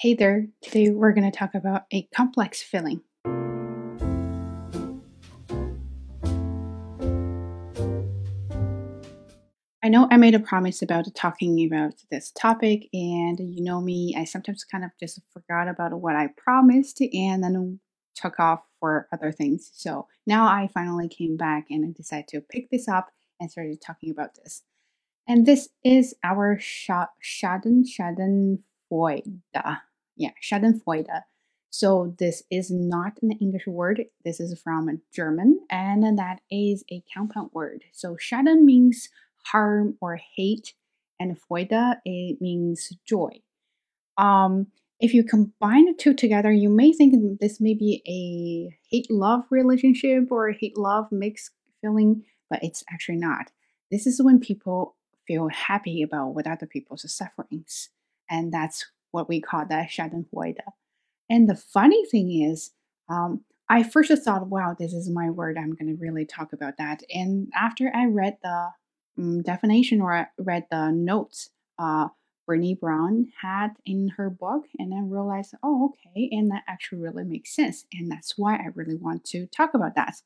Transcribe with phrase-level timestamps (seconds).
[0.00, 3.02] Hey there, today we're going to talk about a complex filling.
[9.82, 14.14] I know I made a promise about talking about this topic, and you know me,
[14.16, 17.78] I sometimes kind of just forgot about what I promised and then
[18.14, 19.70] took off for other things.
[19.74, 23.82] So now I finally came back and I decided to pick this up and started
[23.82, 24.62] talking about this.
[25.28, 29.40] And this is our Schaden, Schadenfreude.
[30.16, 31.22] Yeah, Schadenfreude.
[31.70, 34.04] So this is not an English word.
[34.24, 37.84] This is from German, and that is a compound word.
[37.92, 39.08] So Schaden means
[39.46, 40.74] harm or hate,
[41.20, 43.40] and Freude it means joy.
[44.18, 44.66] Um,
[44.98, 49.44] if you combine the two together, you may think this may be a hate love
[49.50, 53.52] relationship or a hate love mixed feeling, but it's actually not.
[53.90, 54.96] This is when people
[55.26, 57.90] feel happy about what other people's sufferings,
[58.28, 60.58] and that's what we call that Schadenfreude.
[61.28, 62.72] And the funny thing is,
[63.08, 65.56] um, I first thought, wow, this is my word.
[65.56, 67.02] I'm going to really talk about that.
[67.14, 68.70] And after I read the
[69.16, 72.08] um, definition or I read the notes uh,
[72.48, 77.24] Brene Brown had in her book, and then realized, oh, okay, and that actually really
[77.24, 77.84] makes sense.
[77.92, 80.16] And that's why I really want to talk about that.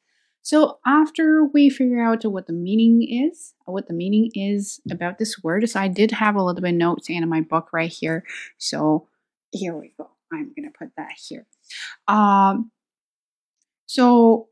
[0.45, 5.42] So after we figure out what the meaning is, what the meaning is about this
[5.42, 8.25] word, so I did have a little bit of notes in my book right here.
[8.59, 9.09] So
[9.53, 10.11] here we go.
[10.31, 11.47] I'm gonna put that here.
[12.09, 12.70] Um,
[13.86, 14.48] so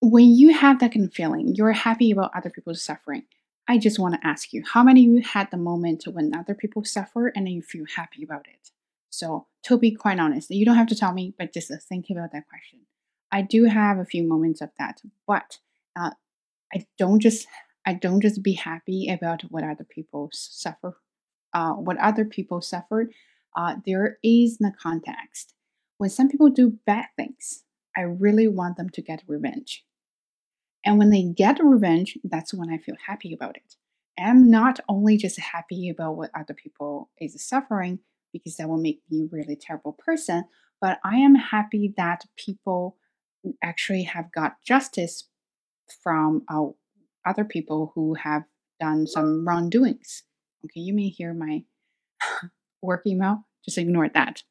[0.00, 3.22] when you have that kind of feeling, you're happy about other people's suffering.
[3.68, 6.54] I just want to ask you, how many of you had the moment when other
[6.54, 8.70] people suffer and you feel happy about it?
[9.10, 12.32] So, to be quite honest, you don't have to tell me, but just think about
[12.32, 12.80] that question.
[13.34, 15.58] I do have a few moments of that, but
[15.96, 16.12] uh,
[16.72, 17.48] I don't just
[17.84, 20.96] I don't just be happy about what other people suffer,
[21.52, 23.12] uh, what other people suffered.
[23.56, 25.52] Uh, there is the context.
[25.98, 27.64] When some people do bad things,
[27.96, 29.84] I really want them to get revenge.
[30.84, 33.74] And when they get revenge, that's when I feel happy about it.
[34.16, 37.98] I'm not only just happy about what other people is suffering
[38.32, 40.44] because that will make me a really terrible person,
[40.80, 42.96] but I am happy that people
[43.62, 45.24] actually have got justice
[46.02, 46.66] from uh,
[47.24, 48.44] other people who have
[48.80, 50.22] done some wrongdoings.
[50.64, 51.64] Okay, you may hear my
[52.82, 54.42] work email, just ignore that.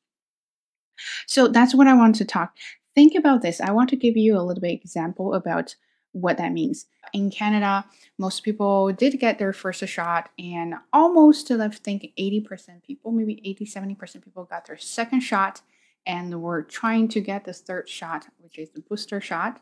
[1.28, 2.56] So that's what I want to talk.
[2.96, 3.60] Think about this.
[3.60, 5.76] I want to give you a little bit example about
[6.12, 6.86] what that means.
[7.12, 7.86] In Canada,
[8.20, 13.66] most people did get their first shot, and almost, I think, 80% people, maybe 80,
[13.66, 15.62] 70% people got their second shot
[16.06, 19.62] and were trying to get the third shot, which is the booster shot.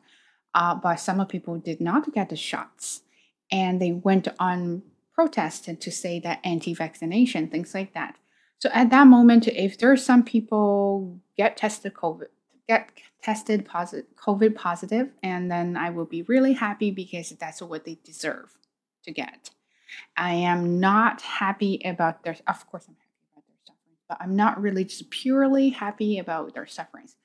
[0.53, 3.01] Uh, but some people did not get the shots,
[3.51, 8.15] and they went on protest to say that anti-vaccination, things like that.
[8.59, 12.27] So at that moment, if there are some people get tested COVID,
[12.67, 12.89] get
[13.21, 17.97] tested positive, COVID positive, and then I will be really happy because that's what they
[18.03, 18.57] deserve
[19.03, 19.51] to get.
[20.15, 24.35] I am not happy about their, of course, I'm happy about their suffering, but I'm
[24.35, 27.15] not really just purely happy about their sufferings.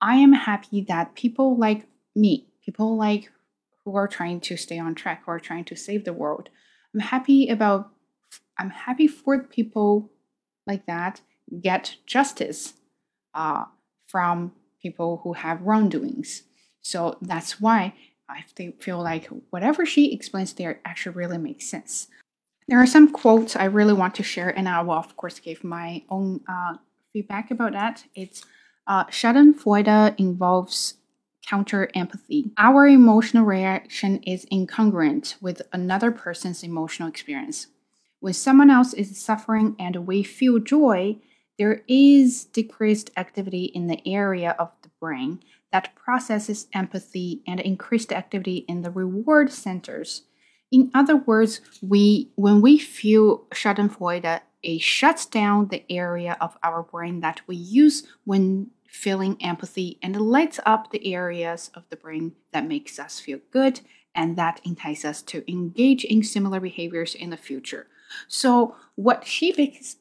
[0.00, 3.30] I am happy that people like me, people like
[3.84, 6.48] who are trying to stay on track, who are trying to save the world,
[6.94, 7.90] I'm happy about,
[8.58, 10.10] I'm happy for people
[10.66, 11.20] like that
[11.60, 12.72] get justice
[13.34, 13.64] uh,
[14.08, 16.44] from people who have wrongdoings.
[16.80, 17.92] So that's why
[18.26, 18.46] I
[18.80, 22.08] feel like whatever she explains there actually really makes sense.
[22.68, 25.62] There are some quotes I really want to share, and I will, of course, give
[25.62, 26.76] my own uh,
[27.12, 28.04] feedback about that.
[28.14, 28.44] It's
[28.86, 30.94] uh, Schadenfreude involves
[31.46, 32.50] counter empathy.
[32.58, 37.68] Our emotional reaction is incongruent with another person's emotional experience.
[38.18, 41.18] When someone else is suffering and we feel joy,
[41.58, 45.40] there is decreased activity in the area of the brain
[45.70, 50.22] that processes empathy and increased activity in the reward centers.
[50.76, 56.82] In other words, we when we feel Schadenfreude, it shuts down the area of our
[56.82, 62.34] brain that we use when feeling empathy and lights up the areas of the brain
[62.52, 63.80] that makes us feel good
[64.14, 67.86] and that entices us to engage in similar behaviors in the future.
[68.28, 69.52] So, what she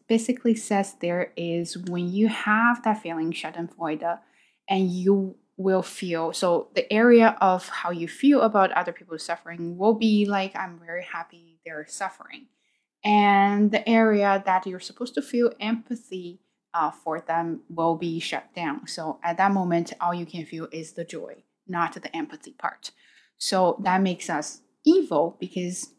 [0.10, 4.20] basically says there is when you have that feeling, Schadenfreude,
[4.68, 9.78] and you will feel so the area of how you feel about other people's suffering
[9.78, 12.48] will be like, I'm very happy they're suffering.
[13.04, 16.42] And the area that you're supposed to feel empathy
[16.74, 18.88] uh, for them will be shut down.
[18.88, 22.92] So, at that moment, all you can feel is the joy, not the empathy part.
[23.38, 25.92] So, that makes us evil because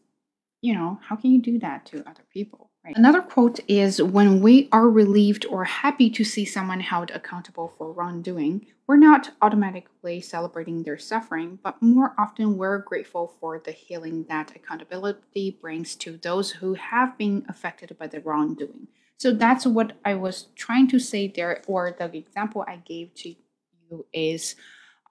[0.61, 2.66] you know, how can you do that to other people.
[2.95, 7.91] Another quote is When we are relieved or happy to see someone held accountable for
[7.91, 14.25] wrongdoing, we're not automatically celebrating their suffering, but more often we're grateful for the healing
[14.29, 18.87] that accountability brings to those who have been affected by the wrongdoing.
[19.17, 23.29] So that's what I was trying to say there, or the example I gave to
[23.29, 24.55] you is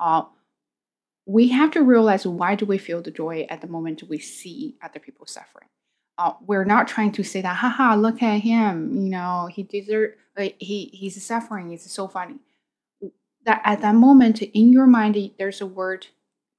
[0.00, 0.22] uh,
[1.26, 4.76] we have to realize why do we feel the joy at the moment we see
[4.80, 5.68] other people suffering
[6.18, 10.14] uh, we're not trying to say that, haha, look at him, you know, he deserve,
[10.36, 12.36] like, he he's suffering, it's so funny.
[13.44, 16.08] That at that moment in your mind, there's a word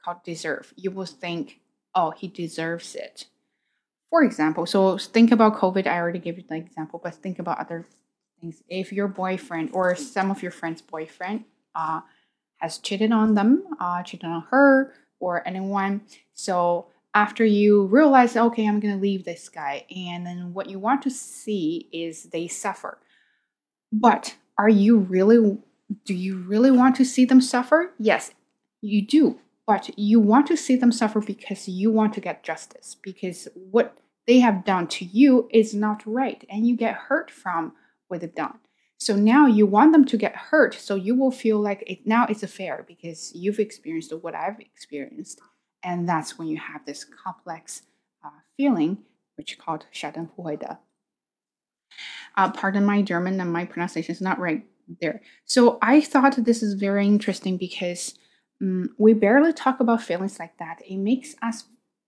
[0.04, 0.74] called deserve.
[0.78, 1.60] You will think,
[1.94, 3.26] oh, he deserves it.
[4.10, 5.86] For example, so think about COVID.
[5.86, 7.86] I already gave you the example, but think about other
[8.40, 8.64] things.
[8.70, 11.44] If your boyfriend or some of your friends' boyfriend
[11.76, 12.02] uh,
[12.58, 16.02] has cheated on them, uh, cheated on her or anyone,
[16.34, 20.80] so after you realize, okay, I'm going to leave this guy, and then what you
[20.80, 23.00] want to see is they suffer.
[23.92, 25.58] But are you really,
[26.06, 27.94] do you really want to see them suffer?
[27.98, 28.32] Yes,
[28.82, 29.40] you do.
[29.66, 33.98] But you want to see them suffer because you want to get justice, because what
[34.26, 37.74] they have done to you is not right, and you get hurt from
[38.08, 38.60] what they've done.
[39.00, 42.26] So now you want them to get hurt, so you will feel like it, now
[42.28, 45.40] it's a fair because you've experienced what I've experienced
[45.88, 47.84] and that's when you have this complex
[48.24, 48.98] uh, feeling,
[49.38, 50.78] which called Schadenfreude.
[52.36, 54.66] Uh, pardon my German and my pronunciation is not right
[55.00, 55.22] there.
[55.46, 58.20] So I thought this is very interesting because
[58.62, 60.82] um, we barely talk about feelings like that.
[60.86, 61.64] It makes us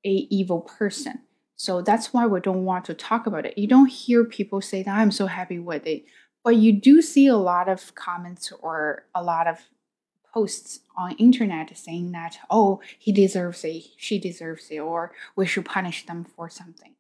[0.06, 1.22] a evil person.
[1.56, 3.58] So that's why we don't want to talk about it.
[3.58, 6.04] You don't hear people say that I'm so happy with it,
[6.44, 9.60] but you do see a lot of comments or a lot of
[10.34, 15.66] posts on internet saying that oh he deserves it she deserves it or we should
[15.66, 16.94] punish them for something.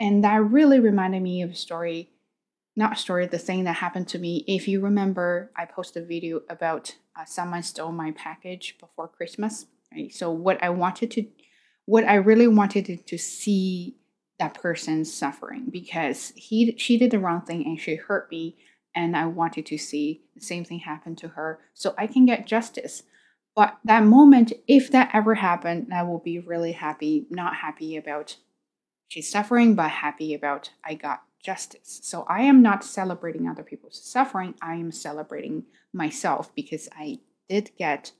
[0.00, 2.10] And that really reminded me of a story
[2.74, 4.44] not a story the thing that happened to me.
[4.46, 9.66] If you remember i posted a video about uh, someone stole my package before christmas
[9.94, 10.12] right?
[10.12, 11.26] So what i wanted to
[11.86, 13.96] what i really wanted to, to see
[14.38, 18.56] that person suffering because he she did the wrong thing and she hurt me
[18.94, 22.46] and I wanted to see the same thing happen to her so I can get
[22.46, 23.02] justice.
[23.54, 28.36] But that moment, if that ever happened, I will be really happy, not happy about
[29.08, 32.00] she's suffering, but happy about I got justice.
[32.02, 37.18] So I am not celebrating other people's suffering, I am celebrating myself because I
[37.48, 38.12] did get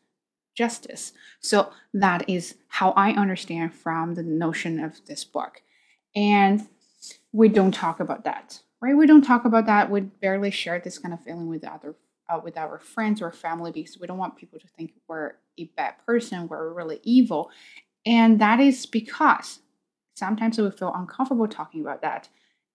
[0.55, 1.13] justice.
[1.41, 5.63] So that is how I understand from the notion of this book.
[6.15, 6.69] And
[7.33, 8.97] we don't talk about that right?
[8.97, 9.91] We don't talk about that.
[9.91, 11.95] We barely share this kind of feeling with other
[12.29, 15.65] uh, with our friends or family because we don't want people to think we're a
[15.77, 17.51] bad person, we're really evil,
[18.05, 19.61] and that is because
[20.15, 22.29] sometimes we feel uncomfortable talking about that.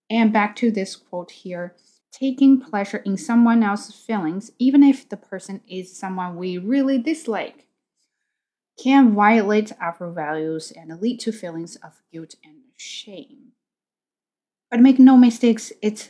[0.09, 1.75] And back to this quote here
[2.11, 7.67] taking pleasure in someone else's feelings, even if the person is someone we really dislike,
[8.81, 13.46] can violate our values and lead to feelings of guilt and shame.
[14.69, 16.09] But make no mistakes, it's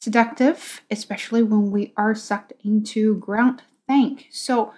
[0.00, 4.26] seductive, especially when we are sucked into ground think.
[4.30, 4.72] So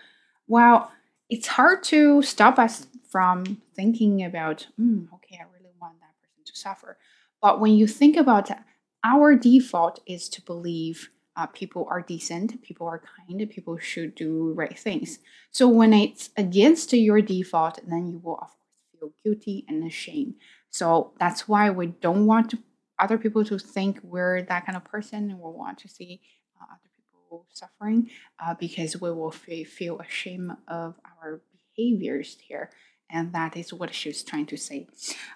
[0.47, 0.91] while
[1.29, 6.45] it's hard to stop us from thinking about, mm, okay, I really want that person
[6.47, 6.99] to suffer.
[7.41, 8.59] But when you think about it,
[9.05, 14.53] our default is to believe uh, people are decent, people are kind, people should do
[14.55, 15.19] right things.
[15.51, 20.35] So when it's against your default, then you will of course feel guilty and ashamed.
[20.71, 22.59] So that's why we don't want to
[23.03, 26.21] other people to think we're that kind of person and we want to see
[26.61, 31.43] uh, other people suffering uh, because we will f- feel ashamed of our
[31.75, 32.71] behaviors here.
[33.11, 34.87] And that is what she was trying to say.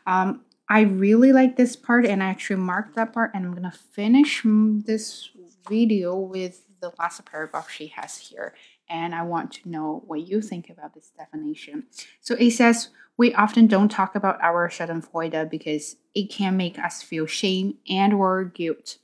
[0.06, 3.70] Um, I really like this part and I actually marked that part and I'm going
[3.70, 5.28] to finish this
[5.68, 8.54] video with the last paragraph she has here.
[8.88, 11.85] And I want to know what you think about this definition.
[12.21, 17.02] So it says, we often don't talk about our Schadenfreude because it can make us
[17.02, 18.99] feel shame and or guilt.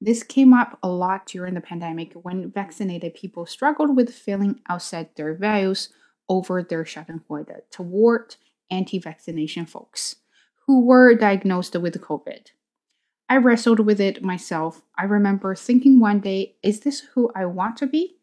[0.00, 5.08] This came up a lot during the pandemic when vaccinated people struggled with feeling outside
[5.16, 5.88] their values
[6.28, 8.36] over their Schadenfreude toward
[8.70, 10.16] anti-vaccination folks
[10.66, 12.52] who were diagnosed with COVID.
[13.28, 14.82] I wrestled with it myself.
[14.96, 18.17] I remember thinking one day, is this who I want to be?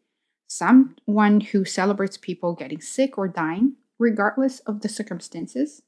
[0.47, 5.81] Someone who celebrates people getting sick or dying, regardless of the circumstances?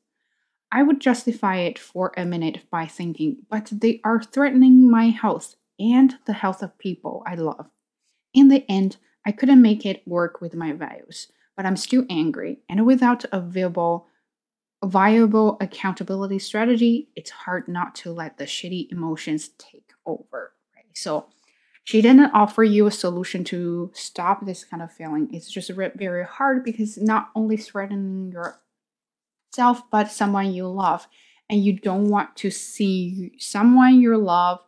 [0.72, 5.56] I would justify it for a minute by thinking, but they are threatening my health
[5.80, 7.70] and the health of people I love.
[8.34, 12.60] In the end, I couldn't make it work with my values, but I'm still angry,
[12.68, 14.08] and without a viable,
[14.84, 20.86] viable accountability strategy, it's hard not to let the shitty emotions take over, right?
[20.96, 21.28] So
[21.88, 25.30] she didn't offer you a solution to stop this kind of feeling.
[25.32, 31.08] It's just very hard because not only threatening yourself, but someone you love.
[31.50, 34.60] And you don't want to see someone you love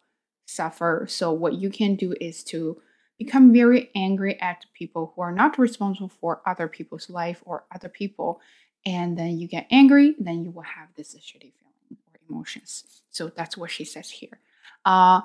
[0.46, 1.08] suffer.
[1.10, 2.82] So, what you can do is to
[3.18, 7.90] become very angry at people who are not responsible for other people's life or other
[7.90, 8.40] people.
[8.86, 13.02] And then you get angry, then you will have this shitty feeling or emotions.
[13.10, 14.40] So, that's what she says here.
[14.86, 15.22] Uh,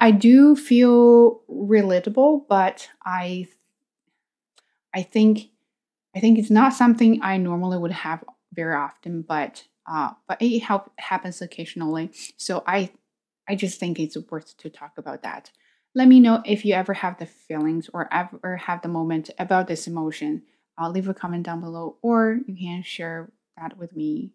[0.00, 3.48] I do feel relatable, but I
[4.94, 5.50] I think
[6.14, 10.60] I think it's not something I normally would have very often, but uh, but it
[10.60, 12.10] help happens occasionally.
[12.36, 12.90] So I
[13.48, 15.50] I just think it's worth to talk about that.
[15.94, 19.66] Let me know if you ever have the feelings or ever have the moment about
[19.68, 20.42] this emotion.
[20.76, 24.30] I'll leave a comment down below, or you can share that with me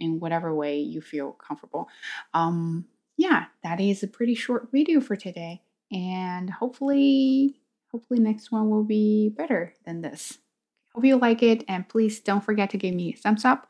[0.00, 1.88] in whatever way you feel comfortable.
[2.32, 5.62] Um, yeah, that is a pretty short video for today.
[5.92, 7.60] And hopefully,
[7.92, 10.38] hopefully next one will be better than this.
[10.94, 13.68] Hope you like it and please don't forget to give me a thumbs up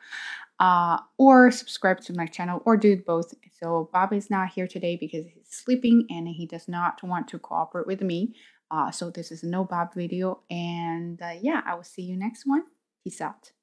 [0.60, 3.34] uh, or subscribe to my channel or do both.
[3.60, 7.38] So Bob is not here today because he's sleeping and he does not want to
[7.38, 8.34] cooperate with me.
[8.70, 10.40] Uh, so this is a no Bob video.
[10.50, 12.64] And uh, yeah, I will see you next one.
[13.02, 13.53] Peace out.